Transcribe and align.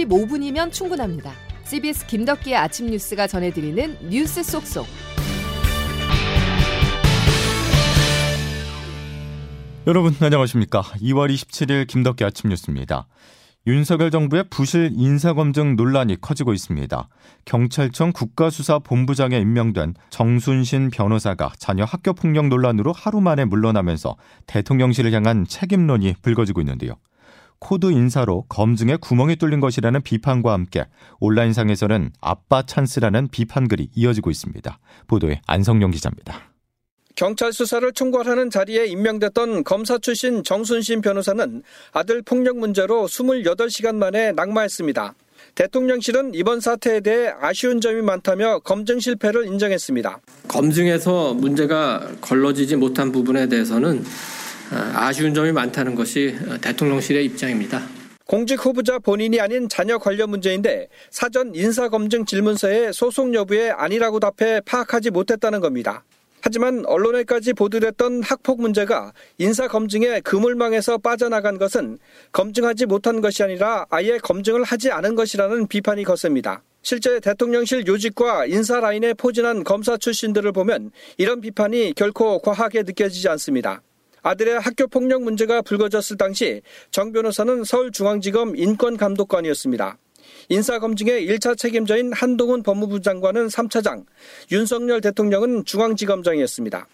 15분이면 0.00 0.72
충분합니다. 0.72 1.32
CBS 1.64 2.06
김덕기의 2.06 2.56
아침 2.56 2.86
뉴스가 2.86 3.26
전해드리는 3.26 4.08
뉴스 4.08 4.42
속속. 4.42 4.86
여러분 9.86 10.14
안녕하십니까? 10.20 10.82
2월 10.82 11.32
27일 11.32 11.86
김덕기 11.86 12.24
아침 12.24 12.50
뉴스입니다. 12.50 13.06
윤석열 13.66 14.10
정부의 14.10 14.44
부실 14.48 14.90
인사검증 14.94 15.76
논란이 15.76 16.20
커지고 16.20 16.54
있습니다. 16.54 17.08
경찰청 17.44 18.12
국가수사본부장에 18.12 19.38
임명된 19.38 19.94
정순신 20.08 20.90
변호사가 20.90 21.52
자녀 21.58 21.84
학교폭력 21.84 22.48
논란으로 22.48 22.92
하루 22.92 23.20
만에 23.20 23.44
물러나면서 23.44 24.16
대통령실을 24.46 25.12
향한 25.12 25.44
책임론이 25.46 26.14
불거지고 26.22 26.62
있는데요. 26.62 26.94
코드 27.60 27.92
인사로 27.92 28.46
검증에 28.48 28.96
구멍이 28.96 29.36
뚫린 29.36 29.60
것이라는 29.60 30.02
비판과 30.02 30.52
함께 30.52 30.86
온라인상에서는 31.20 32.10
아빠 32.20 32.62
찬스라는 32.62 33.28
비판글이 33.28 33.90
이어지고 33.94 34.30
있습니다. 34.30 34.78
보도에 35.06 35.40
안성용 35.46 35.92
기자입니다. 35.92 36.50
경찰 37.14 37.52
수사를 37.52 37.92
총괄하는 37.92 38.48
자리에 38.50 38.86
임명됐던 38.86 39.64
검사 39.64 39.98
출신 39.98 40.42
정순신 40.42 41.02
변호사는 41.02 41.62
아들 41.92 42.22
폭력 42.22 42.56
문제로 42.56 43.06
28시간 43.06 43.96
만에 43.96 44.32
낙마했습니다. 44.32 45.14
대통령실은 45.54 46.32
이번 46.34 46.60
사태에 46.60 47.00
대해 47.00 47.32
아쉬운 47.40 47.80
점이 47.80 48.00
많다며 48.02 48.60
검증 48.60 49.00
실패를 49.00 49.46
인정했습니다. 49.46 50.20
검증에서 50.48 51.34
문제가 51.34 52.08
걸러지지 52.20 52.76
못한 52.76 53.12
부분에 53.12 53.48
대해서는 53.48 54.04
아쉬운 54.70 55.34
점이 55.34 55.52
많다는 55.52 55.94
것이 55.94 56.36
대통령실의 56.60 57.24
입장입니다. 57.24 57.82
공직 58.26 58.64
후보자 58.64 59.00
본인이 59.00 59.40
아닌 59.40 59.68
자녀 59.68 59.98
관련 59.98 60.30
문제인데 60.30 60.86
사전 61.10 61.52
인사검증 61.52 62.24
질문서에 62.24 62.92
소속 62.92 63.34
여부에 63.34 63.70
아니라고 63.70 64.20
답해 64.20 64.60
파악하지 64.64 65.10
못했다는 65.10 65.58
겁니다. 65.58 66.04
하지만 66.40 66.84
언론에까지 66.86 67.52
보도됐던 67.52 68.22
학폭 68.22 68.60
문제가 68.60 69.12
인사검증의 69.38 70.22
그물망에서 70.22 70.98
빠져나간 70.98 71.58
것은 71.58 71.98
검증하지 72.32 72.86
못한 72.86 73.20
것이 73.20 73.42
아니라 73.42 73.84
아예 73.90 74.16
검증을 74.18 74.62
하지 74.62 74.90
않은 74.90 75.16
것이라는 75.16 75.66
비판이 75.66 76.04
거셉니다. 76.04 76.62
실제 76.82 77.20
대통령실 77.20 77.86
요직과 77.86 78.46
인사 78.46 78.80
라인에 78.80 79.12
포진한 79.14 79.64
검사 79.64 79.96
출신들을 79.96 80.52
보면 80.52 80.92
이런 81.18 81.40
비판이 81.40 81.94
결코 81.94 82.38
과하게 82.38 82.84
느껴지지 82.84 83.28
않습니다. 83.28 83.82
아들의 84.22 84.60
학교 84.60 84.86
폭력 84.86 85.22
문제가 85.22 85.62
불거졌을 85.62 86.16
당시 86.16 86.62
정 86.90 87.12
변호사는 87.12 87.64
서울중앙지검 87.64 88.56
인권감독관이었습니다. 88.56 89.98
인사검증의 90.48 91.26
1차 91.28 91.56
책임자인 91.56 92.12
한동훈 92.12 92.62
법무부 92.62 93.00
장관은 93.00 93.48
3차장, 93.48 94.04
윤석열 94.50 95.00
대통령은 95.00 95.64
중앙지검장이었습니다. 95.64 96.86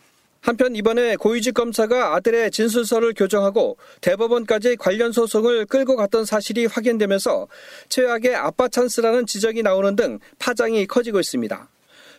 한편 0.43 0.77
이번에 0.77 1.17
고위직 1.17 1.55
검사가 1.55 2.15
아들의 2.15 2.53
진술서를 2.53 3.15
교정하고 3.15 3.79
대법원까지 4.01 4.77
관련 4.77 5.11
소송을 5.11 5.67
끌고 5.67 5.97
갔던 5.97 6.25
사실이 6.25 6.67
확인되면서 6.67 7.49
최악의 7.89 8.37
아빠 8.37 8.69
찬스라는 8.69 9.27
지적이 9.27 9.63
나오는 9.63 9.97
등 9.97 10.21
파장이 10.39 10.87
커지고 10.87 11.19
있습니다. 11.19 11.69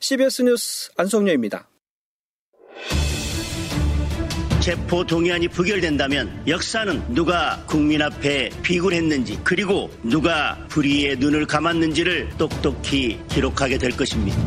CBS 0.02 0.42
뉴스 0.42 0.90
안성료입니다. 0.98 1.70
체포 4.68 5.06
동의안이 5.06 5.48
부결된다면 5.48 6.30
역사는 6.46 7.14
누가 7.14 7.58
국민 7.68 8.02
앞에 8.02 8.50
비굴했는지 8.64 9.40
그리고 9.42 9.90
누가 10.04 10.58
불의의 10.68 11.16
눈을 11.20 11.46
감았는지를 11.46 12.32
똑똑히 12.38 13.18
기록하게 13.30 13.78
될 13.78 13.92
것입니다. 13.92 14.38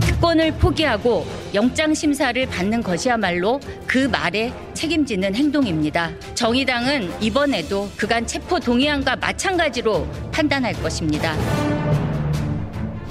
특권을 0.00 0.50
포기하고 0.54 1.24
영장 1.54 1.94
심사를 1.94 2.44
받는 2.44 2.82
것이야말로 2.82 3.60
그 3.86 4.08
말에 4.08 4.52
책임지는 4.74 5.36
행동입니다. 5.36 6.10
정의당은 6.34 7.12
이번에도 7.20 7.88
그간 7.96 8.26
체포 8.26 8.58
동의안과 8.58 9.14
마찬가지로 9.14 10.08
판단할 10.32 10.72
것입니다. 10.82 11.36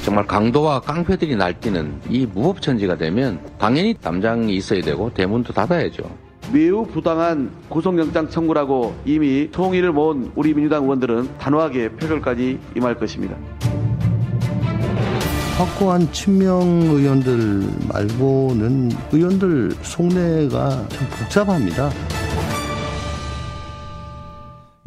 정말 0.04 0.28
강도와 0.28 0.82
깡패들이 0.82 1.38
날뛰는 1.38 2.02
이 2.10 2.26
무법천지가 2.26 2.98
되면 2.98 3.40
당연히 3.58 3.94
담장이 3.94 4.54
있어야 4.54 4.82
되고 4.82 5.14
대문도 5.14 5.54
닫아야죠. 5.54 6.27
매우 6.52 6.86
부당한 6.86 7.52
구속영장 7.70 8.30
청구라고 8.30 8.96
이미 9.06 9.50
통의를 9.52 9.92
모은 9.92 10.32
우리 10.36 10.54
민주당 10.54 10.84
의원들은 10.84 11.38
단호하게 11.38 11.90
표결까지 11.90 12.60
임할 12.76 12.96
것입니다. 12.96 13.36
확고한 15.58 16.12
친명 16.12 16.62
의원들 16.62 17.68
말고는 17.92 18.92
의원들 19.12 19.72
속내가 19.82 20.88
참 20.88 21.08
복잡합니다. 21.20 21.90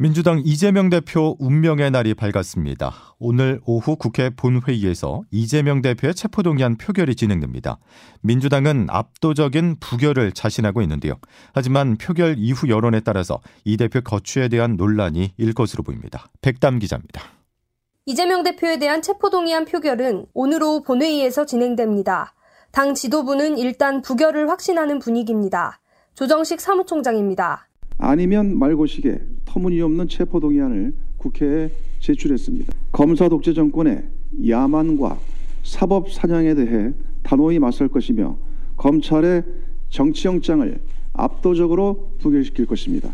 민주당 0.01 0.41
이재명 0.43 0.89
대표 0.89 1.35
운명의 1.37 1.91
날이 1.91 2.15
밝았습니다. 2.15 2.91
오늘 3.19 3.61
오후 3.67 3.95
국회 3.95 4.31
본회의에서 4.31 5.21
이재명 5.29 5.83
대표의 5.83 6.15
체포동의안 6.15 6.75
표결이 6.79 7.13
진행됩니다. 7.13 7.77
민주당은 8.21 8.87
압도적인 8.89 9.75
부결을 9.79 10.31
자신하고 10.31 10.81
있는데요. 10.81 11.19
하지만 11.53 11.97
표결 11.97 12.37
이후 12.39 12.67
여론에 12.67 13.01
따라서 13.01 13.41
이 13.63 13.77
대표 13.77 14.01
거취에 14.01 14.47
대한 14.47 14.75
논란이 14.75 15.33
일 15.37 15.53
것으로 15.53 15.83
보입니다. 15.83 16.31
백담 16.41 16.79
기자입니다. 16.79 17.21
이재명 18.07 18.41
대표에 18.41 18.79
대한 18.79 19.03
체포동의안 19.03 19.65
표결은 19.65 20.25
오늘 20.33 20.63
오후 20.63 20.81
본회의에서 20.81 21.45
진행됩니다. 21.45 22.33
당 22.71 22.95
지도부는 22.95 23.59
일단 23.59 24.01
부결을 24.01 24.49
확신하는 24.49 24.97
분위기입니다. 24.97 25.79
조정식 26.15 26.59
사무총장입니다. 26.59 27.67
아니면 27.97 28.57
말고식에 28.57 29.19
터무니없는 29.45 30.07
체포동의안을 30.07 30.93
국회에 31.17 31.69
제출했습니다. 31.99 32.73
검사 32.91 33.29
독재 33.29 33.53
정권의 33.53 34.03
야만과 34.47 35.17
사법 35.63 36.11
사냥에 36.11 36.55
대해 36.55 36.93
단호히 37.23 37.59
맞설 37.59 37.89
것이며 37.89 38.37
검찰의 38.77 39.43
정치영장을 39.89 40.79
압도적으로 41.13 42.13
부결시킬 42.19 42.65
것입니다. 42.65 43.13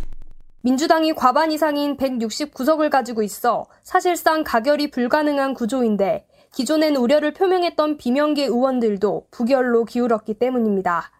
민주당이 0.61 1.13
과반 1.13 1.51
이상인 1.51 1.97
169석을 1.97 2.89
가지고 2.89 3.23
있어 3.23 3.67
사실상 3.83 4.43
가결이 4.43 4.91
불가능한 4.91 5.53
구조인데 5.53 6.25
기존엔 6.53 6.95
우려를 6.95 7.33
표명했던 7.33 7.97
비명계 7.97 8.45
의원들도 8.45 9.27
부결로 9.31 9.85
기울었기 9.85 10.35
때문입니다. 10.35 11.11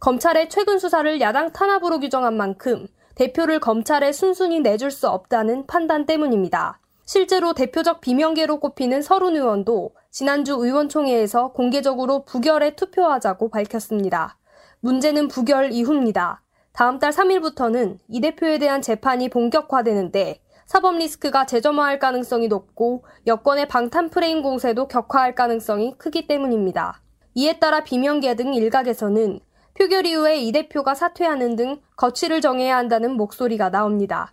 검찰의 0.00 0.48
최근 0.50 0.78
수사를 0.78 1.20
야당 1.20 1.52
탄압으로 1.52 1.98
규정한 2.00 2.36
만큼 2.36 2.86
대표를 3.14 3.60
검찰에 3.60 4.12
순순히 4.12 4.60
내줄 4.60 4.90
수 4.90 5.08
없다는 5.08 5.66
판단 5.66 6.06
때문입니다. 6.06 6.80
실제로 7.06 7.52
대표적 7.52 8.00
비명계로 8.00 8.60
꼽히는 8.60 9.02
서른 9.02 9.36
의원도 9.36 9.92
지난주 10.10 10.54
의원총회에서 10.54 11.52
공개적으로 11.52 12.24
부결에 12.24 12.76
투표하자고 12.76 13.50
밝혔습니다. 13.50 14.38
문제는 14.80 15.28
부결 15.28 15.72
이후입니다. 15.72 16.42
다음 16.72 16.98
달 16.98 17.10
3일부터는 17.10 17.98
이 18.08 18.20
대표에 18.20 18.58
대한 18.58 18.82
재판이 18.82 19.28
본격화되는데 19.28 20.40
사법 20.66 20.96
리스크가 20.96 21.46
재점화할 21.46 21.98
가능성이 21.98 22.48
높고 22.48 23.04
여권의 23.26 23.68
방탄 23.68 24.08
프레임 24.08 24.42
공세도 24.42 24.88
격화할 24.88 25.34
가능성이 25.34 25.94
크기 25.98 26.26
때문입니다. 26.26 27.02
이에 27.34 27.58
따라 27.58 27.84
비명계 27.84 28.34
등 28.36 28.54
일각에서는 28.54 29.40
표결 29.74 30.06
이후에 30.06 30.38
이 30.40 30.52
대표가 30.52 30.94
사퇴하는 30.94 31.56
등 31.56 31.80
거취를 31.96 32.40
정해야 32.40 32.76
한다는 32.76 33.12
목소리가 33.12 33.70
나옵니다. 33.70 34.32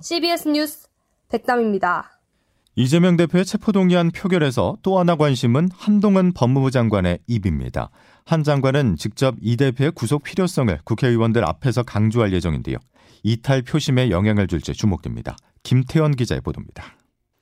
CBS 0.00 0.48
뉴스 0.48 0.88
백담입니다. 1.28 2.20
이재명 2.74 3.16
대표의 3.16 3.46
체포동의안 3.46 4.10
표결에서 4.10 4.76
또 4.82 4.98
하나 4.98 5.16
관심은 5.16 5.70
한동훈 5.72 6.34
법무부 6.34 6.70
장관의 6.70 7.20
입입니다. 7.26 7.90
한 8.26 8.42
장관은 8.42 8.96
직접 8.96 9.34
이 9.40 9.56
대표의 9.56 9.92
구속 9.92 10.24
필요성을 10.24 10.78
국회의원들 10.84 11.42
앞에서 11.48 11.84
강조할 11.84 12.34
예정인데요. 12.34 12.76
이탈 13.22 13.62
표심에 13.62 14.10
영향을 14.10 14.46
줄지 14.46 14.74
주목됩니다. 14.74 15.36
김태현 15.62 16.16
기자의 16.16 16.42
보도입니다. 16.42 16.84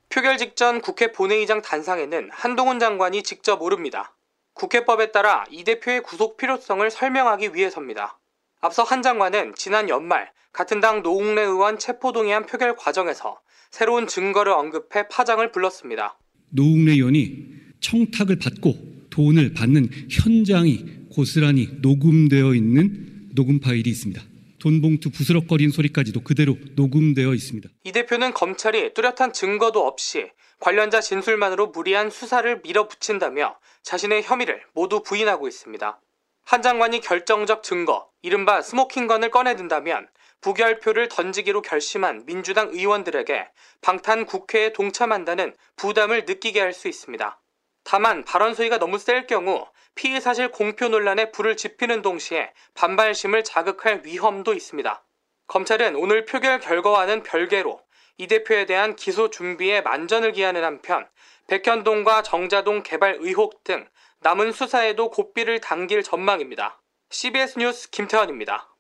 표결 0.09 0.38
직전 0.38 0.81
국회 0.81 1.11
본회의장 1.11 1.62
단상에는 1.62 2.31
한동훈 2.31 2.79
장관이 2.79 3.25
직접 3.25 3.61
오릅니다. 3.61 4.15
국회법에 4.55 5.12
따라 5.12 5.45
이 5.51 5.65
대표의 5.65 6.03
구속 6.03 6.37
필요성을 6.37 6.89
설명하기 6.91 7.55
위해서입니다. 7.55 8.19
앞서 8.61 8.83
한 8.83 9.03
장관은 9.03 9.55
지난 9.56 9.89
연말 9.89 10.31
같은 10.53 10.81
당 10.81 11.03
노웅래 11.03 11.43
의원 11.43 11.79
체포동의안 11.79 12.47
표결 12.47 12.77
과정에서 12.77 13.39
새로운 13.71 14.06
증거를 14.06 14.53
언급해 14.53 15.09
파장을 15.09 15.51
불렀습니다. 15.51 16.17
노웅래 16.51 16.93
의원이 16.93 17.47
청탁을 17.81 18.39
받고 18.39 19.11
돈을 19.11 19.53
받는 19.55 19.89
현장이 20.11 21.09
고스란히 21.11 21.69
녹음되어 21.83 22.55
있는 22.55 23.31
녹음 23.35 23.59
파일이 23.61 23.91
있습니다. 23.91 24.23
돈 24.64 24.81
봉투 24.81 25.11
부스럭거린 25.11 25.70
소리까지도 25.70 26.22
그대로 26.22 26.56
녹음되어 26.75 27.34
있습니다. 27.34 27.69
이 27.84 27.93
대표는 27.93 28.32
검찰이 28.32 28.94
뚜렷한 28.94 29.34
증거도 29.34 29.87
없이 29.87 30.31
관련자 30.58 31.02
진술만으로 31.02 31.66
무리한 31.66 32.08
수사를 32.08 32.62
밀어붙인다며 32.64 33.58
자신의 33.82 34.22
혐의를 34.22 34.62
모두 34.72 35.02
부인하고 35.02 35.49
있습니다. 35.49 36.00
한 36.46 36.62
장관이 36.62 37.02
결정적 37.02 37.62
증거, 37.62 38.08
이른바 38.22 38.62
스모킹건을 38.62 39.31
꺼내든다면 39.31 40.08
부결표를 40.40 41.08
던지기로 41.08 41.61
결심한 41.61 42.25
민주당 42.25 42.70
의원들에게 42.70 43.46
방탄 43.82 44.25
국회에 44.25 44.72
동참한다는 44.72 45.55
부담을 45.76 46.25
느끼게 46.26 46.61
할 46.61 46.72
수 46.72 46.88
있습니다. 46.88 47.38
다만 47.85 48.25
발언 48.25 48.55
소리가 48.55 48.79
너무 48.79 48.99
셀 48.99 49.27
경우 49.27 49.67
피의 49.95 50.21
사실 50.21 50.51
공표 50.51 50.89
논란에 50.89 51.31
불을 51.31 51.57
지피는 51.57 52.03
동시에 52.03 52.51
반발심을 52.75 53.45
자극할 53.45 54.03
위험도 54.05 54.55
있습니다. 54.55 55.05
검찰은 55.47 55.95
오늘 55.95 56.25
표결 56.25 56.61
결과와는 56.61 57.23
별개로 57.23 57.81
이 58.17 58.27
대표에 58.27 58.67
대한 58.67 58.97
기소 58.97 59.31
준비에 59.31 59.83
만전을 59.83 60.33
기하는 60.33 60.65
한편 60.65 61.07
백현동과 61.47 62.23
정자동 62.23 62.83
개발 62.83 63.19
의혹 63.21 63.63
등 63.65 63.87
남은 64.21 64.53
수사에도 64.53 65.11
고삐를 65.11 65.61
당길 65.61 66.03
전망입니다. 66.03 66.81
CBS 67.11 67.59
뉴스 67.59 67.91
김태환입니다. 67.91 68.71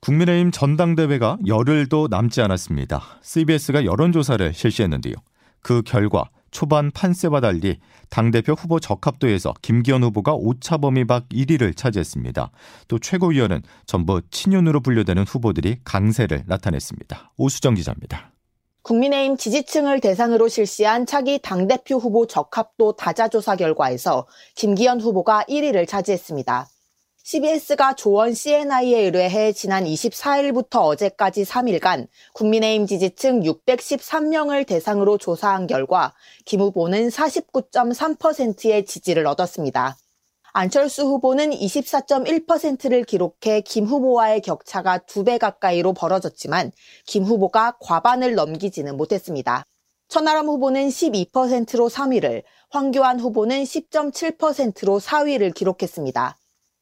국민의힘 0.00 0.52
전당대회가 0.52 1.38
열흘도 1.46 2.06
남지 2.08 2.40
않았습니다. 2.42 3.18
CBS가 3.20 3.84
여론조사를 3.84 4.54
실시했는데요. 4.54 5.14
그 5.60 5.82
결과 5.82 6.30
초반 6.50 6.90
판세와 6.90 7.40
달리 7.40 7.78
당대표 8.10 8.52
후보 8.54 8.80
적합도에서 8.80 9.54
김기현 9.62 10.02
후보가 10.02 10.34
오차 10.34 10.78
범위 10.78 11.04
밖 11.04 11.28
1위를 11.28 11.76
차지했습니다. 11.76 12.50
또 12.88 12.98
최고위원은 12.98 13.62
전부 13.86 14.22
친윤으로 14.30 14.80
분류되는 14.80 15.24
후보들이 15.24 15.80
강세를 15.84 16.44
나타냈습니다. 16.46 17.32
오수정 17.36 17.74
기자입니다. 17.74 18.32
국민의힘 18.82 19.36
지지층을 19.36 20.00
대상으로 20.00 20.48
실시한 20.48 21.04
차기 21.04 21.38
당대표 21.42 21.96
후보 21.96 22.26
적합도 22.26 22.92
다자조사 22.92 23.56
결과에서 23.56 24.26
김기현 24.54 25.00
후보가 25.00 25.44
1위를 25.48 25.86
차지했습니다. 25.86 26.68
CBS가 27.30 27.94
조원 27.94 28.32
CNI에 28.32 29.00
의뢰해 29.00 29.52
지난 29.52 29.84
24일부터 29.84 30.86
어제까지 30.86 31.42
3일간 31.42 32.06
국민의힘 32.32 32.86
지지층 32.86 33.40
613명을 33.40 34.66
대상으로 34.66 35.18
조사한 35.18 35.66
결과 35.66 36.14
김 36.46 36.62
후보는 36.62 37.08
49.3%의 37.08 38.86
지지를 38.86 39.26
얻었습니다. 39.26 39.98
안철수 40.54 41.02
후보는 41.02 41.50
24.1%를 41.50 43.04
기록해 43.04 43.60
김 43.60 43.84
후보와의 43.84 44.40
격차가 44.40 44.96
2배 44.96 45.38
가까이로 45.38 45.92
벌어졌지만 45.92 46.72
김 47.04 47.24
후보가 47.24 47.76
과반을 47.80 48.36
넘기지는 48.36 48.96
못했습니다. 48.96 49.66
천하람 50.08 50.46
후보는 50.46 50.88
12%로 50.88 51.90
3위를, 51.90 52.42
황교안 52.70 53.20
후보는 53.20 53.64
10.7%로 53.64 54.98
4위를 54.98 55.52
기록했습니다. 55.52 56.38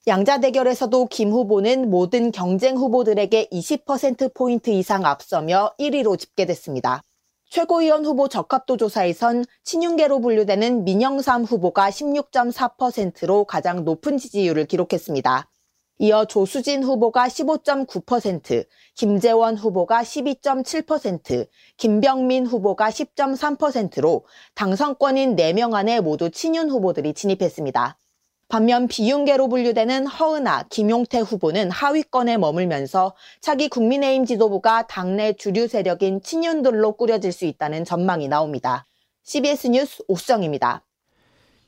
양자 0.08 0.38
대결에서도 0.38 1.06
김 1.06 1.32
후보는 1.32 1.91
모든 1.91 2.31
경쟁 2.31 2.76
후보들에게 2.76 3.49
20%포인트 3.50 4.70
이상 4.70 5.05
앞서며 5.05 5.73
1위로 5.81 6.17
집계됐습니다. 6.17 7.03
최고위원 7.50 8.05
후보 8.05 8.29
적합도 8.29 8.76
조사에선 8.76 9.44
친윤계로 9.64 10.20
분류되는 10.20 10.85
민영삼 10.85 11.43
후보가 11.43 11.91
16.4%로 11.91 13.47
가장 13.47 13.85
높은 13.85 14.17
지지율을 14.17 14.67
기록했습니다. 14.67 15.50
이어 15.99 16.25
조수진 16.26 16.85
후보가 16.85 17.26
15.9%, 17.26 18.64
김재원 18.94 19.56
후보가 19.56 20.03
12.7%, 20.03 21.49
김병민 21.79 22.47
후보가 22.47 22.91
10.3%로 22.91 24.25
당선권인 24.55 25.35
4명 25.35 25.75
안에 25.75 25.99
모두 25.99 26.31
친윤 26.31 26.70
후보들이 26.70 27.12
진입했습니다. 27.12 27.99
반면 28.48 28.87
비윤계로 28.87 29.48
분류되는 29.48 30.06
허은아, 30.06 30.64
김용태 30.70 31.19
후보는 31.19 31.70
하위권에 31.70 32.38
머물면서 32.38 33.14
차기 33.40 33.69
국민의힘 33.69 34.25
지도부가 34.25 34.87
당내 34.87 35.32
주류 35.32 35.66
세력인 35.66 36.22
친윤들로 36.22 36.93
꾸려질 36.93 37.32
수 37.32 37.44
있다는 37.44 37.84
전망이 37.84 38.28
나옵니다. 38.28 38.87
CBS 39.25 39.66
뉴스 39.69 40.04
옥성입니다. 40.06 40.84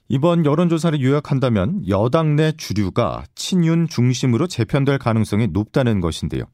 이번 0.07 0.47
여론조사를 0.47 1.03
요약한다면 1.03 1.87
여당 1.89 2.37
내 2.37 2.53
주류가 2.53 3.25
친윤 3.35 3.89
중심으로 3.89 4.47
재편될 4.47 4.99
가능성이 4.99 5.49
높다는 5.49 6.01
것인데요. 6.01 6.45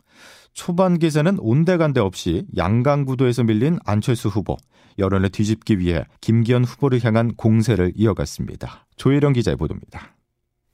초반 0.55 0.99
기세는 0.99 1.39
온데간데 1.39 2.01
없이 2.01 2.47
양강 2.57 3.05
구도에서 3.05 3.45
밀린 3.45 3.79
안철수 3.85 4.29
후보, 4.29 4.57
여론을 4.99 5.31
뒤집기 5.31 5.79
위해 5.79 6.05
김기현 6.21 6.65
후보를 6.65 7.05
향한 7.05 7.35
공세를 7.35 7.93
이어갔습니다. 7.97 8.87
조혜령 8.97 9.33
기자의 9.33 9.57
보도입니다. 9.57 10.15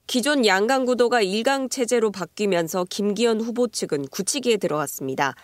기존 0.06 0.44
양강 0.44 0.86
구도가 0.86 1.22
일강 1.22 1.68
체제로 1.68 2.10
바뀌면서 2.10 2.84
김기현 2.90 3.40
후보 3.40 3.68
측은 3.68 4.08
굳히기에 4.08 4.56
들어갔습니다. 4.56 5.34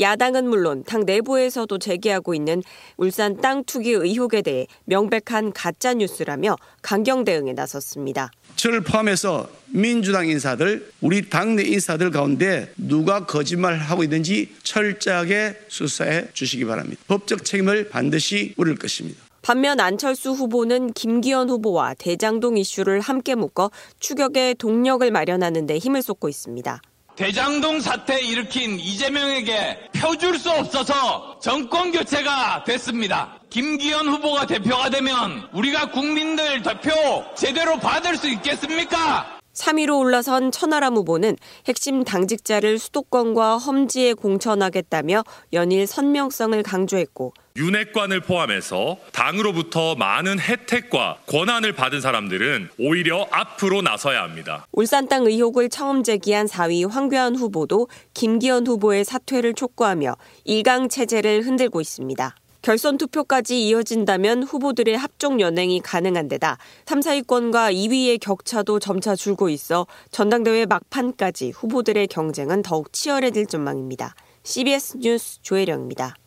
야당은 0.00 0.48
물론 0.48 0.82
당 0.84 1.04
내부에서도 1.04 1.78
제기하고 1.78 2.34
있는 2.34 2.62
울산 2.96 3.36
땅 3.40 3.62
투기 3.64 3.90
의혹에 3.90 4.42
대해 4.42 4.66
명백한 4.86 5.52
가짜 5.52 5.94
뉴스라며 5.94 6.56
강경 6.82 7.24
대응에 7.24 7.52
나섰습니다. 7.52 8.30
저를 8.56 8.82
포함해서 8.82 9.48
민주당 9.68 10.28
인사들, 10.28 10.90
우리 11.00 11.28
당내 11.28 11.62
인사들 11.62 12.10
가운데 12.10 12.72
누가 12.76 13.26
거짓말하고 13.26 14.02
있는지 14.02 14.54
철저하게 14.62 15.56
수사해 15.68 16.28
주시기 16.32 16.64
바랍니다. 16.64 17.02
법적 17.06 17.44
책임을 17.44 17.88
반드시 17.88 18.54
물을 18.56 18.76
것입니다. 18.76 19.20
반면 19.42 19.80
안철수 19.80 20.32
후보는 20.32 20.92
김기현 20.92 21.48
후보와 21.48 21.94
대장동 21.94 22.58
이슈를 22.58 23.00
함께 23.00 23.34
묶어 23.34 23.70
추격의 23.98 24.56
동력을 24.56 25.10
마련하는 25.10 25.66
데 25.66 25.78
힘을 25.78 26.02
쏟고 26.02 26.28
있습니다. 26.28 26.82
대장동 27.20 27.80
사태 27.80 28.18
일으킨 28.18 28.80
이재명에게 28.80 29.90
펴줄 29.92 30.38
수 30.38 30.50
없어서 30.50 31.38
정권 31.38 31.92
교체가 31.92 32.64
됐습니다. 32.64 33.38
김기현 33.50 34.08
후보가 34.08 34.46
대표가 34.46 34.88
되면 34.88 35.46
우리가 35.52 35.90
국민들 35.90 36.62
대표 36.62 36.90
제대로 37.36 37.78
받을 37.78 38.16
수 38.16 38.26
있겠습니까? 38.26 39.39
3위로 39.54 39.98
올라선 39.98 40.52
천하람 40.52 40.96
후보는 40.96 41.36
핵심 41.66 42.04
당직자를 42.04 42.78
수도권과 42.78 43.58
험지에 43.58 44.14
공천하겠다며 44.14 45.24
연일 45.52 45.86
선명성을 45.86 46.62
강조했고 46.62 47.34
윤핵관을 47.56 48.20
포함해서 48.20 48.96
당으로부터 49.12 49.96
많은 49.96 50.38
혜택과 50.38 51.18
권한을 51.26 51.72
받은 51.72 52.00
사람들은 52.00 52.70
오히려 52.78 53.26
앞으로 53.30 53.82
나서야 53.82 54.22
합니다. 54.22 54.66
울산 54.72 55.08
땅 55.08 55.26
의혹을 55.26 55.68
처음 55.68 56.02
제기한 56.02 56.46
4위 56.46 56.88
황교안 56.88 57.34
후보도 57.34 57.88
김기현 58.14 58.66
후보의 58.66 59.04
사퇴를 59.04 59.54
촉구하며 59.54 60.16
일강 60.44 60.88
체제를 60.88 61.42
흔들고 61.42 61.80
있습니다. 61.80 62.34
결선 62.62 62.98
투표까지 62.98 63.66
이어진다면 63.68 64.42
후보들의 64.42 64.96
합종 64.96 65.40
연행이 65.40 65.80
가능한 65.80 66.28
데다 66.28 66.58
3, 66.84 67.00
4위권과 67.00 67.72
2위의 67.74 68.20
격차도 68.20 68.80
점차 68.80 69.16
줄고 69.16 69.48
있어 69.48 69.86
전당대회 70.10 70.66
막판까지 70.66 71.50
후보들의 71.50 72.06
경쟁은 72.08 72.62
더욱 72.62 72.92
치열해질 72.92 73.46
전망입니다. 73.46 74.14
CBS 74.42 74.98
뉴스 74.98 75.40
조혜령입니다. 75.42 76.19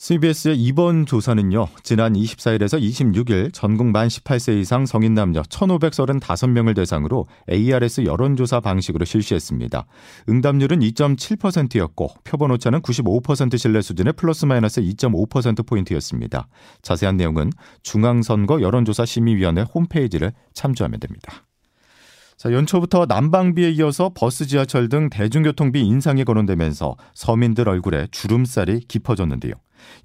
CBS의 0.00 0.56
이번 0.56 1.06
조사는요, 1.06 1.66
지난 1.82 2.12
24일에서 2.12 2.80
26일 2.80 3.52
전국 3.52 3.88
만 3.88 4.06
18세 4.06 4.60
이상 4.60 4.86
성인 4.86 5.14
남녀 5.14 5.42
1,535명을 5.42 6.76
대상으로 6.76 7.26
ARS 7.50 8.04
여론조사 8.04 8.60
방식으로 8.60 9.04
실시했습니다. 9.04 9.86
응답률은 10.28 10.78
2.7%였고, 10.78 12.10
표본 12.22 12.52
오차는 12.52 12.80
95% 12.80 13.58
신뢰 13.58 13.80
수준의 13.82 14.12
플러스 14.12 14.44
마이너스 14.44 14.80
2.5%포인트였습니다. 14.82 16.46
자세한 16.82 17.16
내용은 17.16 17.50
중앙선거 17.82 18.62
여론조사 18.62 19.04
심의위원회 19.04 19.62
홈페이지를 19.62 20.32
참조하면 20.54 21.00
됩니다. 21.00 21.44
자, 22.36 22.52
연초부터 22.52 23.06
난방비에 23.06 23.70
이어서 23.72 24.12
버스, 24.14 24.46
지하철 24.46 24.88
등 24.88 25.10
대중교통비 25.10 25.80
인상이 25.80 26.22
거론되면서 26.22 26.96
서민들 27.14 27.68
얼굴에 27.68 28.06
주름살이 28.12 28.82
깊어졌는데요. 28.86 29.54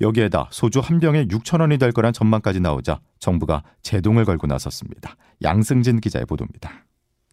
여기에다 0.01 0.50
소주 0.51 0.80
한 0.80 1.00
병에 1.00 1.25
6천 1.27 1.62
원이 1.62 1.77
될 1.77 1.92
거란 1.92 2.13
전망까지 2.13 2.60
나오자 2.60 3.00
정부가 3.20 3.63
제동을 3.82 4.25
걸고 4.25 4.48
나섰습니다. 4.48 5.15
양승진 5.42 6.00
기자의 6.00 6.25
보도입니다. 6.25 6.86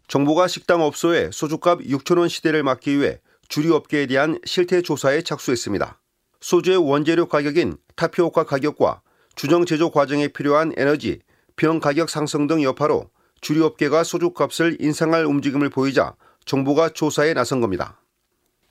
정부가 0.09 0.49
식당 0.49 0.83
업소에 0.83 1.31
소주값 1.33 1.81
6천 1.81 2.19
원 2.19 2.29
시대를 2.29 2.63
막기 2.63 2.99
위해 2.99 3.21
주류 3.49 3.75
업계에 3.75 4.07
대한 4.07 4.39
실태 4.45 4.83
조사에 4.83 5.23
착수했습니다. 5.23 6.01
소주의 6.41 6.77
원재료 6.77 7.27
가격인 7.27 7.77
타피오카 7.97 8.45
가격과 8.45 9.03
주정 9.35 9.65
제조 9.65 9.91
과정에 9.91 10.29
필요한 10.29 10.73
에너지, 10.77 11.21
병 11.57 11.79
가격 11.79 12.11
상승 12.11 12.47
등 12.47 12.63
여파로 12.63 13.11
주류 13.41 13.65
업계가 13.65 14.05
소주값을 14.05 14.79
인상할 14.81 15.25
움직임을 15.25 15.71
보이자 15.71 16.15
정부가 16.45 16.91
조사에 16.91 17.35
나선 17.35 17.61
겁니다. 17.61 18.00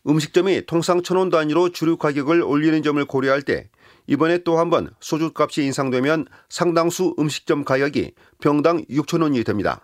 음식점이 0.08 0.66
통상 0.66 1.04
천 1.04 1.18
원 1.18 1.30
단위로 1.30 1.70
주류 1.70 1.98
가격을 1.98 2.42
올리는 2.42 2.82
점을 2.84 3.04
고려할 3.06 3.42
때 3.42 3.70
이번에 4.08 4.40
또 4.44 4.58
한 4.58 4.70
번 4.70 4.90
소주값이 5.02 5.64
인상되면 5.64 6.26
상당수 6.50 7.16
음식점 7.20 7.64
가격이 7.66 8.14
병당 8.42 8.86
6천 8.86 9.22
원이 9.22 9.44
됩니다. 9.44 9.82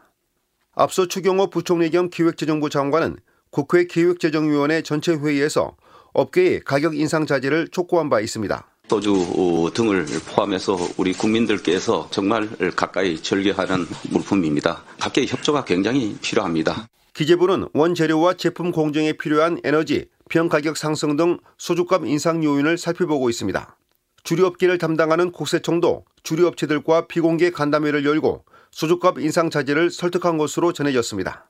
앞서 0.74 1.08
추경호 1.08 1.50
부총리 1.50 1.90
겸 1.92 2.10
기획재정부 2.10 2.70
장관은 2.70 3.18
국회 3.52 3.86
기획재정위원회 3.86 4.82
전체 4.82 5.14
회의에서 5.14 5.76
업계의 6.14 6.62
가격 6.66 6.96
인상 6.98 7.26
자제를 7.26 7.68
촉구한 7.70 8.10
바 8.10 8.20
있습니다. 8.20 8.68
소주 8.88 9.72
등을 9.74 10.06
포함해서 10.28 10.78
우리 10.98 11.14
국민들께서 11.14 12.08
정말 12.12 12.48
가까이 12.76 13.22
즐겨하는 13.22 13.86
물품입니다. 14.12 14.84
각계의 15.00 15.28
협조가 15.28 15.66
굉장히 15.66 16.16
필요합니다. 16.22 16.88
기재부는 17.16 17.70
원재료와 17.74 18.34
제품 18.34 18.74
공정에 18.74 19.14
필요한 19.14 19.58
에너지, 19.64 20.10
병 20.30 20.50
가격 20.50 20.76
상승 20.76 21.16
등 21.16 21.40
소주값 21.58 22.06
인상 22.06 22.44
요인을 22.44 22.78
살펴보고 22.78 23.30
있습니다. 23.30 23.78
주류업계를 24.24 24.78
담당하는 24.78 25.32
국세청도 25.32 26.04
주류업체들과 26.24 27.08
비공개 27.08 27.52
간담회를 27.52 28.04
열고 28.04 28.44
소주값 28.72 29.20
인상 29.20 29.50
자제를 29.50 29.92
설득한 29.92 30.38
것으로 30.38 30.74
전해졌습니다. 30.74 31.50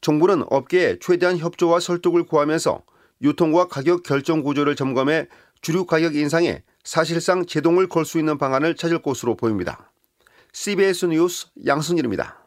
정부는 0.00 0.42
업계에 0.50 0.98
최대한 1.00 1.38
협조와 1.38 1.78
설득을 1.78 2.24
구하면서 2.24 2.82
유통과 3.22 3.68
가격 3.68 4.02
결정 4.02 4.42
구조를 4.42 4.74
점검해 4.74 5.28
주류 5.60 5.86
가격 5.86 6.16
인상에 6.16 6.64
사실상 6.82 7.46
제동을 7.46 7.88
걸 7.88 8.04
수 8.04 8.18
있는 8.18 8.38
방안을 8.38 8.74
찾을 8.74 9.02
것으로 9.02 9.36
보입니다. 9.36 9.92
CBS 10.52 11.06
뉴스 11.06 11.46
양승일입니다. 11.64 12.39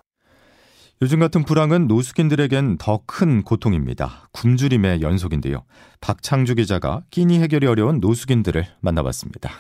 요즘 1.04 1.20
같은 1.20 1.44
불황은 1.44 1.88
노숙인들에겐 1.90 2.78
더 2.78 3.04
큰 3.06 3.44
고통입니다. 3.44 4.30
굶주림의 4.32 5.02
연속인데요. 5.02 5.66
박창주 6.00 6.56
기자가 6.56 7.04
끼니 7.12 7.42
해결이 7.42 7.68
어려운 7.68 8.00
노숙인들을 8.00 8.66
만나봤습니다. 8.80 9.52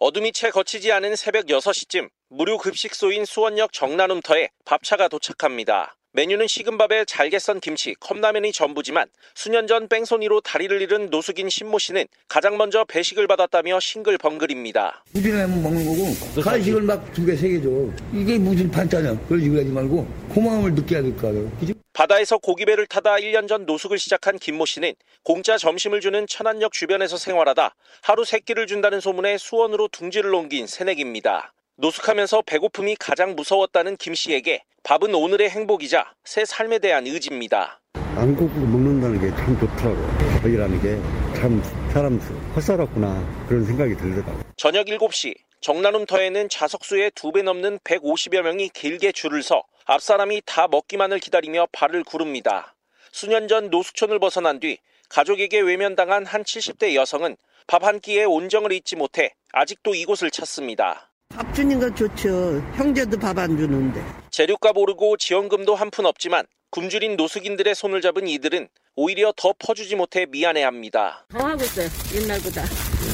어둠이 0.00 0.32
채 0.32 0.50
거치지 0.50 0.92
않은 0.92 1.16
새벽 1.16 1.46
6시쯤 1.46 2.10
무료 2.28 2.58
급식소인 2.58 3.24
수원역 3.24 3.72
정란움터에 3.72 4.50
밥차가 4.66 5.08
도착합니다. 5.08 5.96
메뉴는 6.16 6.46
식은 6.46 6.78
밥에 6.78 7.04
잘게 7.06 7.40
썬 7.40 7.58
김치, 7.58 7.92
컵라면이 7.98 8.52
전부지만 8.52 9.08
수년 9.34 9.66
전 9.66 9.88
뺑소니로 9.88 10.42
다리를 10.42 10.80
잃은 10.80 11.10
노숙인 11.10 11.48
신모 11.48 11.80
씨는 11.80 12.06
가장 12.28 12.56
먼저 12.56 12.84
배식을 12.84 13.26
받았다며 13.26 13.80
싱글벙글입니다. 13.80 15.02
우리라면 15.16 15.60
먹는 15.60 15.84
거고 15.84 16.40
간식을 16.40 16.82
막 16.82 17.12
두 17.12 17.26
개, 17.26 17.34
세 17.34 17.48
개 17.48 17.60
줘. 17.60 17.68
이게 18.12 18.38
무슨 18.38 18.70
반찬이야. 18.70 19.18
그걸 19.22 19.42
이거 19.42 19.58
하지 19.58 19.68
말고 19.70 20.06
고마움을 20.32 20.74
느껴야 20.74 21.02
될까. 21.02 21.32
그지? 21.58 21.74
바다에서 21.92 22.38
고기배를 22.38 22.86
타다 22.86 23.16
1년 23.16 23.48
전 23.48 23.66
노숙을 23.66 23.98
시작한 23.98 24.38
김모 24.38 24.66
씨는 24.66 24.94
공짜 25.24 25.58
점심을 25.58 26.00
주는 26.00 26.28
천안역 26.28 26.72
주변에서 26.72 27.16
생활하다 27.16 27.74
하루 28.02 28.24
세 28.24 28.38
끼를 28.38 28.68
준다는 28.68 29.00
소문에 29.00 29.36
수원으로 29.38 29.88
둥지를 29.88 30.32
옮긴 30.32 30.68
새내기입니다. 30.68 31.52
노숙하면서 31.76 32.42
배고픔이 32.42 32.96
가장 32.98 33.34
무서웠다는 33.34 33.96
김 33.96 34.14
씨에게 34.14 34.62
밥은 34.84 35.14
오늘의 35.14 35.50
행복이자 35.50 36.14
새 36.24 36.44
삶에 36.44 36.78
대한 36.78 37.06
의지입니다. 37.06 37.80
안 38.16 38.36
거꾸로 38.36 38.60
먹는다는 38.66 39.20
게 39.20 39.30
참 39.36 39.58
좋더라고. 39.58 40.40
거기라는 40.42 40.80
게 40.80 40.96
참 41.34 41.60
사람 41.92 42.18
헛살았구나 42.54 43.46
그런 43.48 43.64
생각이 43.64 43.96
들더라고. 43.96 44.40
저녁 44.56 44.86
7시 44.86 45.34
정란움터에는 45.60 46.48
좌석수의 46.48 47.10
두 47.16 47.32
배 47.32 47.42
넘는 47.42 47.78
150여 47.80 48.42
명이 48.42 48.68
길게 48.68 49.10
줄을 49.12 49.42
서 49.42 49.64
앞사람이 49.86 50.42
다 50.46 50.68
먹기만을 50.68 51.18
기다리며 51.18 51.66
발을 51.72 52.04
구릅니다. 52.04 52.74
수년 53.10 53.48
전 53.48 53.70
노숙촌을 53.70 54.18
벗어난 54.20 54.60
뒤 54.60 54.78
가족에게 55.08 55.60
외면당한 55.60 56.24
한 56.24 56.44
70대 56.44 56.94
여성은 56.94 57.36
밥 57.66 57.82
한 57.82 57.98
끼에 57.98 58.24
온정을 58.24 58.72
잊지 58.72 58.94
못해 58.96 59.34
아직도 59.52 59.94
이곳을 59.94 60.30
찾습니다. 60.30 61.10
밥 61.30 61.52
주는 61.54 61.78
거 61.80 61.92
좋죠. 61.92 62.60
형제도 62.74 63.18
밥 63.18 63.38
안 63.38 63.56
주는데. 63.56 64.02
재료값 64.30 64.76
오르고 64.76 65.16
지원금도 65.16 65.74
한 65.74 65.90
푼 65.90 66.06
없지만 66.06 66.44
굶주린 66.70 67.16
노숙인들의 67.16 67.74
손을 67.74 68.00
잡은 68.00 68.26
이들은 68.28 68.68
오히려 68.96 69.32
더 69.36 69.52
퍼주지 69.58 69.96
못해 69.96 70.26
미안해합니다. 70.30 71.26
더 71.30 71.38
하고 71.38 71.62
있어요. 71.62 71.88
옛날보다 72.14 72.62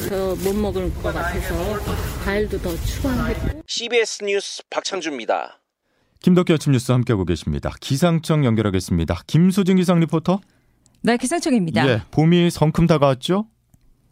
더 0.09 0.35
못 0.43 0.53
먹을 0.55 0.93
것 0.95 1.13
같아서 1.13 1.79
과일도 2.23 2.59
더 2.61 2.75
추가했고. 2.85 3.61
CBS 3.67 4.23
뉴스 4.23 4.63
박창주입니다. 4.69 5.59
김덕기 6.21 6.53
아침 6.53 6.73
뉴스 6.73 6.91
함께하고 6.91 7.25
계십니다. 7.25 7.71
기상청 7.81 8.45
연결하겠습니다. 8.45 9.21
김수진 9.25 9.77
기상 9.77 9.99
리포터. 9.99 10.39
네, 11.03 11.17
기상청입니다. 11.17 11.87
예, 11.87 12.01
봄이 12.11 12.51
성큼 12.51 12.85
다가왔죠? 12.85 13.47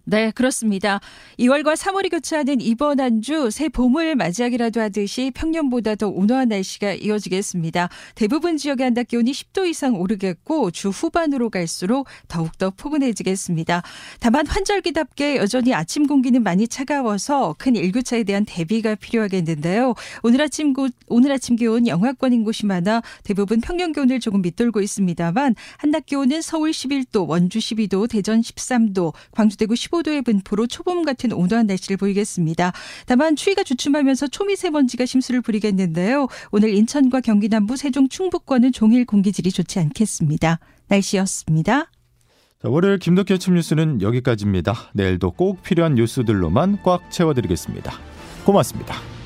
네, 0.10 0.32
그렇습니다. 0.32 1.00
2월과 1.38 1.75
3월이 1.75 2.10
교차하는 2.10 2.62
이번 2.62 3.00
한 3.00 3.22
주 3.22 3.51
새 3.51 3.70
봄을 3.70 4.16
맞이하기라도 4.16 4.82
하듯이 4.82 5.30
평년보다 5.36 5.94
더 5.96 6.08
온화한 6.08 6.48
날씨가 6.48 6.94
이어지겠습니다. 6.94 7.89
대부분 8.16 8.58
지역의 8.58 8.86
한낮 8.86 9.08
기온이 9.10 9.32
10도 9.32 9.68
이상 9.68 9.94
오르겠고 9.96 10.72
주 10.72 10.89
후반으로 10.89 11.51
갈수록 11.51 12.08
더욱더 12.28 12.72
포근해지겠습니다. 12.72 13.84
다만 14.20 14.48
환절기답게 14.48 15.36
여전히 15.38 15.75
아침 15.75 16.08
공기는 16.08 16.42
많이 16.42 16.68
차가워서 16.68 17.54
큰 17.60 17.75
일교차에 17.75 18.24
대한 18.24 18.46
대비가 18.46 18.96
필요하겠는데요. 18.96 19.94
오늘 20.24 20.42
아침 20.42 20.74
고, 20.74 20.88
오늘 21.08 21.32
아침 21.34 21.56
기온 21.56 21.88
영하권인 21.88 22.44
곳이 22.46 22.66
많아 22.66 23.04
대부분 23.24 23.62
평년 23.62 23.92
기온을 23.94 24.20
조금 24.20 24.42
밑돌고 24.42 24.82
있습니다만 24.82 25.54
한낮 25.78 26.08
기온은 26.08 26.42
서울 26.42 26.72
11도, 26.72 27.28
원주 27.28 27.60
12도, 27.60 28.10
대전 28.10 28.42
13도, 28.42 29.13
광주 29.32 29.56
대구 29.58 29.75
15도 29.75 29.99
의 30.08 30.22
분포로 30.22 30.68
초봄 30.68 31.03
같은 31.03 31.32
온화한 31.32 31.68
날씨를 31.68 31.98
보이겠습니다. 31.98 32.72
다만 33.06 33.36
추위가 33.36 33.63
주춤하면서 33.63 34.27
초미세먼지가 34.27 35.06
심수를 35.06 35.41
부리겠는데요. 35.41 36.27
오늘 36.51 36.74
인천과 36.74 37.22
경기 37.22 37.50
남부, 37.50 37.75
세종, 37.75 38.08
충북권은 38.08 38.72
종일 38.72 39.06
공기질이 39.06 39.51
좋지 39.51 39.79
않겠습니다. 39.79 40.60
날씨였습니다. 40.88 41.91
자, 42.62 42.70
월요일 42.70 42.98
김덕기 42.98 43.34
아침 43.34 43.53
뉴스는 43.53 44.01
여기까지입니다. 44.01 44.91
내일도 44.94 45.32
꼭 45.32 45.63
필요한 45.63 45.96
뉴스들로만 45.96 46.79
꽉 46.84 47.10
채워드리겠습니다. 47.12 47.94
고맙습니다. 48.46 49.18